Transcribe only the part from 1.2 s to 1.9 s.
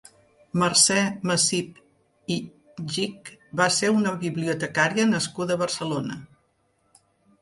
Macip